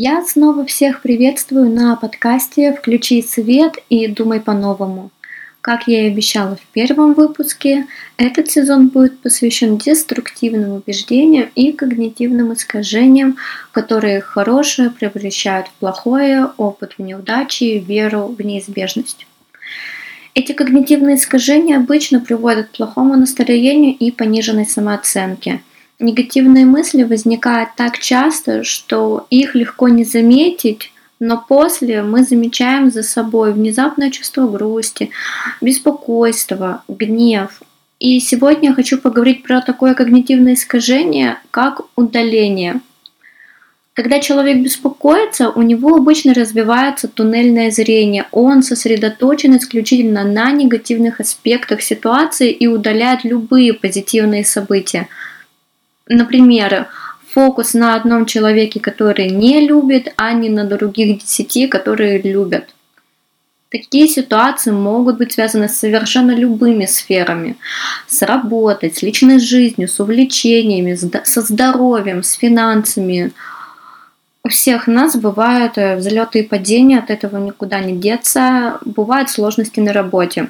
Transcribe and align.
Я 0.00 0.24
снова 0.24 0.64
всех 0.64 1.02
приветствую 1.02 1.70
на 1.70 1.96
подкасте 1.96 2.72
«Включи 2.72 3.20
свет 3.20 3.78
и 3.88 4.06
думай 4.06 4.38
по-новому». 4.38 5.10
Как 5.60 5.88
я 5.88 6.06
и 6.06 6.12
обещала 6.12 6.54
в 6.54 6.64
первом 6.72 7.14
выпуске, 7.14 7.84
этот 8.16 8.48
сезон 8.48 8.90
будет 8.90 9.18
посвящен 9.18 9.76
деструктивным 9.76 10.74
убеждениям 10.74 11.48
и 11.56 11.72
когнитивным 11.72 12.52
искажениям, 12.52 13.38
которые 13.72 14.20
хорошее 14.20 14.90
превращают 14.90 15.66
в 15.66 15.72
плохое, 15.80 16.48
опыт 16.58 16.92
в 16.96 17.02
неудачи, 17.02 17.84
веру 17.84 18.32
в 18.38 18.40
неизбежность. 18.40 19.26
Эти 20.32 20.52
когнитивные 20.52 21.16
искажения 21.16 21.76
обычно 21.76 22.20
приводят 22.20 22.68
к 22.68 22.76
плохому 22.76 23.16
настроению 23.16 23.96
и 23.98 24.12
пониженной 24.12 24.64
самооценке– 24.64 25.60
Негативные 26.00 26.64
мысли 26.64 27.02
возникают 27.02 27.70
так 27.76 27.98
часто, 27.98 28.62
что 28.62 29.26
их 29.30 29.56
легко 29.56 29.88
не 29.88 30.04
заметить, 30.04 30.92
но 31.18 31.44
после 31.48 32.04
мы 32.04 32.22
замечаем 32.22 32.92
за 32.92 33.02
собой 33.02 33.52
внезапное 33.52 34.12
чувство 34.12 34.46
грусти, 34.46 35.10
беспокойства, 35.60 36.84
гнев. 36.86 37.60
И 37.98 38.20
сегодня 38.20 38.68
я 38.68 38.74
хочу 38.76 38.98
поговорить 38.98 39.42
про 39.42 39.60
такое 39.60 39.94
когнитивное 39.94 40.54
искажение, 40.54 41.38
как 41.50 41.80
удаление. 41.96 42.80
Когда 43.92 44.20
человек 44.20 44.58
беспокоится, 44.58 45.50
у 45.50 45.62
него 45.62 45.96
обычно 45.96 46.32
развивается 46.32 47.08
туннельное 47.08 47.72
зрение. 47.72 48.26
Он 48.30 48.62
сосредоточен 48.62 49.56
исключительно 49.56 50.22
на 50.22 50.52
негативных 50.52 51.18
аспектах 51.18 51.82
ситуации 51.82 52.52
и 52.52 52.68
удаляет 52.68 53.24
любые 53.24 53.74
позитивные 53.74 54.44
события– 54.44 55.08
например, 56.08 56.88
фокус 57.30 57.74
на 57.74 57.94
одном 57.94 58.26
человеке, 58.26 58.80
который 58.80 59.30
не 59.30 59.66
любит, 59.66 60.12
а 60.16 60.32
не 60.32 60.48
на 60.48 60.64
других 60.64 61.22
десяти, 61.22 61.66
которые 61.66 62.20
любят. 62.20 62.74
Такие 63.70 64.08
ситуации 64.08 64.70
могут 64.70 65.18
быть 65.18 65.32
связаны 65.32 65.68
с 65.68 65.76
совершенно 65.76 66.30
любыми 66.30 66.86
сферами. 66.86 67.56
С 68.06 68.22
работой, 68.22 68.90
с 68.90 69.02
личной 69.02 69.38
жизнью, 69.38 69.88
с 69.88 70.00
увлечениями, 70.00 70.94
со 70.94 71.42
здоровьем, 71.42 72.22
с 72.22 72.32
финансами. 72.32 73.32
У 74.42 74.48
всех 74.48 74.86
нас 74.86 75.16
бывают 75.16 75.76
э, 75.76 75.96
взлеты 75.96 76.38
и 76.38 76.48
падения, 76.48 76.98
от 76.98 77.10
этого 77.10 77.36
никуда 77.36 77.80
не 77.80 77.94
деться. 77.94 78.78
Бывают 78.86 79.28
сложности 79.28 79.80
на 79.80 79.92
работе. 79.92 80.48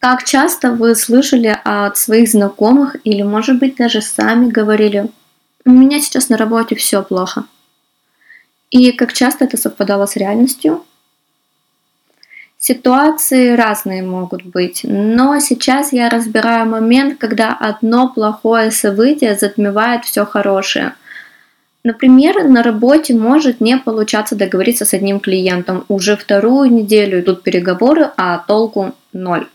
Как 0.00 0.24
часто 0.24 0.72
вы 0.72 0.94
слышали 0.94 1.54
от 1.62 1.98
своих 1.98 2.30
знакомых 2.30 2.96
или, 3.04 3.20
может 3.20 3.58
быть, 3.58 3.76
даже 3.76 4.00
сами 4.00 4.50
говорили, 4.50 5.10
у 5.66 5.70
меня 5.70 6.00
сейчас 6.00 6.30
на 6.30 6.38
работе 6.38 6.74
все 6.74 7.02
плохо. 7.02 7.44
И 8.70 8.92
как 8.92 9.12
часто 9.12 9.44
это 9.44 9.58
совпадало 9.58 10.06
с 10.06 10.16
реальностью? 10.16 10.82
Ситуации 12.56 13.54
разные 13.54 14.02
могут 14.02 14.42
быть, 14.42 14.80
но 14.84 15.38
сейчас 15.38 15.92
я 15.92 16.08
разбираю 16.08 16.66
момент, 16.66 17.18
когда 17.18 17.54
одно 17.54 18.08
плохое 18.08 18.70
событие 18.70 19.36
затмевает 19.36 20.06
все 20.06 20.24
хорошее. 20.24 20.94
Например, 21.84 22.44
на 22.44 22.62
работе 22.62 23.12
может 23.12 23.60
не 23.60 23.76
получаться 23.76 24.34
договориться 24.34 24.86
с 24.86 24.94
одним 24.94 25.20
клиентом. 25.20 25.84
Уже 25.88 26.16
вторую 26.16 26.70
неделю 26.70 27.20
идут 27.20 27.42
переговоры, 27.42 28.10
а 28.16 28.38
толку 28.38 28.94
ноль 29.12 29.46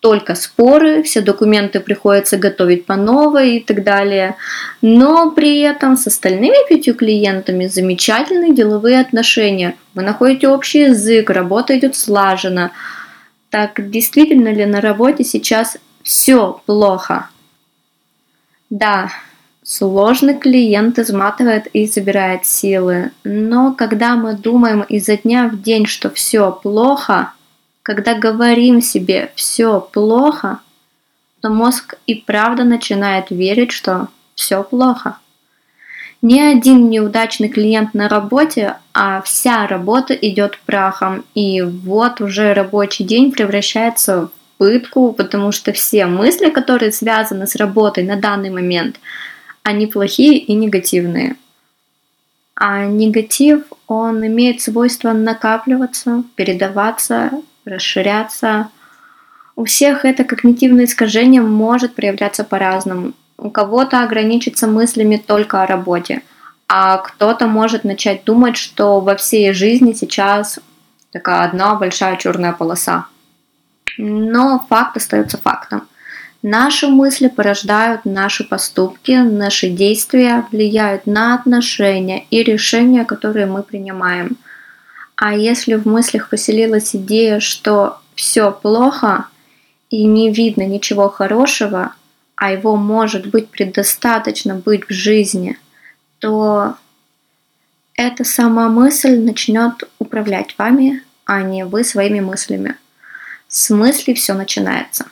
только 0.00 0.34
споры, 0.34 1.02
все 1.02 1.20
документы 1.20 1.78
приходится 1.78 2.38
готовить 2.38 2.86
по 2.86 2.96
новой 2.96 3.56
и 3.56 3.60
так 3.60 3.84
далее. 3.84 4.36
Но 4.80 5.30
при 5.30 5.60
этом 5.60 5.96
с 5.96 6.06
остальными 6.06 6.68
пятью 6.68 6.94
клиентами 6.94 7.66
замечательные 7.66 8.54
деловые 8.54 9.00
отношения. 9.00 9.76
Вы 9.94 10.02
находите 10.02 10.48
общий 10.48 10.80
язык, 10.80 11.28
работа 11.28 11.78
идет 11.78 11.96
слаженно. 11.96 12.72
Так 13.50 13.90
действительно 13.90 14.48
ли 14.52 14.64
на 14.64 14.80
работе 14.80 15.22
сейчас 15.22 15.76
все 16.02 16.62
плохо? 16.64 17.28
Да, 18.70 19.10
сложный 19.62 20.38
клиент 20.38 20.98
изматывает 20.98 21.66
и 21.74 21.86
забирает 21.86 22.46
силы. 22.46 23.10
Но 23.24 23.74
когда 23.74 24.16
мы 24.16 24.32
думаем 24.32 24.82
изо 24.82 25.18
дня 25.18 25.48
в 25.48 25.60
день, 25.60 25.84
что 25.84 26.08
все 26.08 26.52
плохо– 26.52 27.34
когда 27.82 28.14
говорим 28.14 28.80
себе 28.80 29.32
«все 29.34 29.80
плохо», 29.80 30.60
то 31.40 31.48
мозг 31.48 31.94
и 32.06 32.14
правда 32.14 32.64
начинает 32.64 33.30
верить, 33.30 33.72
что 33.72 34.08
все 34.34 34.62
плохо. 34.62 35.16
Ни 36.22 36.38
один 36.38 36.90
неудачный 36.90 37.48
клиент 37.48 37.94
на 37.94 38.08
работе, 38.08 38.76
а 38.92 39.22
вся 39.22 39.66
работа 39.66 40.12
идет 40.12 40.58
прахом. 40.66 41.24
И 41.34 41.62
вот 41.62 42.20
уже 42.20 42.52
рабочий 42.52 43.04
день 43.04 43.32
превращается 43.32 44.26
в 44.26 44.30
пытку, 44.58 45.14
потому 45.14 45.50
что 45.50 45.72
все 45.72 46.04
мысли, 46.04 46.50
которые 46.50 46.92
связаны 46.92 47.46
с 47.46 47.56
работой 47.56 48.04
на 48.04 48.16
данный 48.16 48.50
момент, 48.50 49.00
они 49.62 49.86
плохие 49.86 50.36
и 50.36 50.52
негативные. 50.52 51.36
А 52.54 52.84
негатив, 52.84 53.62
он 53.86 54.26
имеет 54.26 54.60
свойство 54.60 55.14
накапливаться, 55.14 56.24
передаваться 56.34 57.30
расширяться. 57.64 58.68
У 59.56 59.64
всех 59.64 60.04
это 60.04 60.24
когнитивное 60.24 60.84
искажение 60.84 61.42
может 61.42 61.94
проявляться 61.94 62.44
по-разному. 62.44 63.12
У 63.36 63.50
кого-то 63.50 64.02
ограничиться 64.02 64.66
мыслями 64.66 65.16
только 65.16 65.62
о 65.62 65.66
работе, 65.66 66.22
а 66.68 66.98
кто-то 66.98 67.46
может 67.46 67.84
начать 67.84 68.24
думать, 68.24 68.56
что 68.56 69.00
во 69.00 69.16
всей 69.16 69.52
жизни 69.52 69.92
сейчас 69.92 70.60
такая 71.10 71.44
одна 71.44 71.74
большая 71.74 72.16
черная 72.16 72.52
полоса. 72.52 73.06
Но 73.98 74.64
факт 74.68 74.96
остается 74.96 75.38
фактом. 75.38 75.88
Наши 76.42 76.86
мысли 76.86 77.28
порождают 77.28 78.04
наши 78.04 78.44
поступки, 78.44 79.12
наши 79.12 79.68
действия 79.68 80.46
влияют 80.50 81.06
на 81.06 81.34
отношения 81.34 82.24
и 82.30 82.42
решения, 82.42 83.04
которые 83.04 83.46
мы 83.46 83.62
принимаем– 83.62 84.36
а 85.20 85.34
если 85.34 85.74
в 85.74 85.86
мыслях 85.86 86.30
поселилась 86.30 86.96
идея, 86.96 87.40
что 87.40 88.00
все 88.14 88.50
плохо 88.50 89.26
и 89.90 90.04
не 90.04 90.32
видно 90.32 90.62
ничего 90.66 91.10
хорошего, 91.10 91.94
а 92.36 92.52
его 92.52 92.74
может 92.76 93.26
быть 93.26 93.50
предостаточно 93.50 94.54
быть 94.54 94.88
в 94.88 94.92
жизни, 94.94 95.58
то 96.20 96.76
эта 97.96 98.24
сама 98.24 98.70
мысль 98.70 99.18
начнет 99.18 99.90
управлять 99.98 100.54
вами, 100.56 101.02
а 101.26 101.42
не 101.42 101.66
вы 101.66 101.84
своими 101.84 102.20
мыслями. 102.20 102.76
С 103.46 103.68
мысли 103.68 104.14
все 104.14 104.32
начинается. 104.32 105.04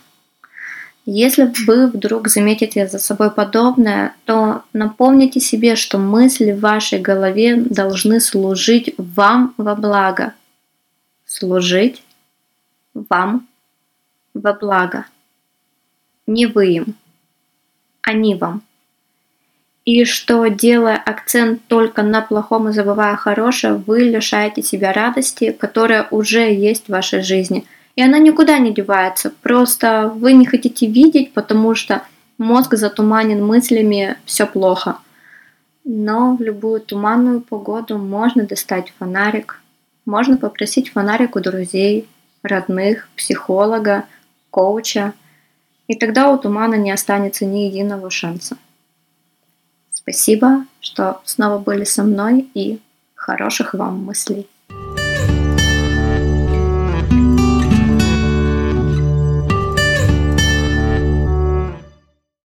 Если 1.11 1.51
вы 1.67 1.87
вдруг 1.87 2.29
заметите 2.29 2.87
за 2.87 2.99
собой 2.99 3.31
подобное, 3.31 4.15
то 4.27 4.65
напомните 4.75 5.41
себе, 5.41 5.75
что 5.75 5.97
мысли 5.97 6.53
в 6.53 6.61
вашей 6.61 6.99
голове 6.99 7.57
должны 7.57 8.21
служить 8.21 8.95
вам 8.99 9.55
во 9.57 9.75
благо. 9.75 10.35
Служить 11.25 12.03
вам 12.93 13.49
во 14.35 14.53
благо. 14.53 15.07
Не 16.27 16.45
вы 16.45 16.73
им, 16.75 16.95
они 18.03 18.35
вам. 18.35 18.61
И 19.87 20.05
что, 20.05 20.47
делая 20.49 20.99
акцент 20.99 21.63
только 21.69 22.03
на 22.03 22.21
плохом 22.21 22.69
и 22.69 22.73
забывая 22.73 23.17
хорошее, 23.17 23.77
вы 23.77 24.01
лишаете 24.01 24.63
себя 24.63 24.93
радости, 24.93 25.53
которая 25.53 26.07
уже 26.11 26.53
есть 26.53 26.85
в 26.85 26.91
вашей 26.91 27.23
жизни– 27.23 27.65
и 27.99 28.01
она 28.01 28.21
никуда 28.21 28.61
не 28.61 28.73
девается. 28.73 29.33
Просто 29.43 30.07
вы 30.15 30.33
не 30.33 30.47
хотите 30.47 30.87
видеть, 30.87 31.33
потому 31.33 31.75
что 31.75 32.05
мозг 32.39 32.77
затуманен 32.77 33.45
мыслями 33.45 34.17
«все 34.25 34.47
плохо». 34.47 34.99
Но 35.83 36.37
в 36.37 36.41
любую 36.41 36.81
туманную 36.81 37.41
погоду 37.41 37.99
можно 37.99 38.45
достать 38.47 38.93
фонарик, 39.01 39.61
можно 40.07 40.37
попросить 40.37 40.93
фонарик 40.93 41.35
у 41.35 41.41
друзей, 41.41 42.09
родных, 42.45 43.09
психолога, 43.17 44.05
коуча, 44.53 45.13
и 45.89 45.97
тогда 45.97 46.31
у 46.31 46.39
тумана 46.39 46.77
не 46.77 46.93
останется 46.93 47.47
ни 47.47 47.63
единого 47.63 48.11
шанса. 48.11 48.59
Спасибо, 49.93 50.67
что 50.79 51.21
снова 51.25 51.59
были 51.59 51.83
со 51.83 52.05
мной 52.05 52.49
и 52.55 52.79
хороших 53.17 53.75
вам 53.75 54.05
мыслей. 54.05 54.47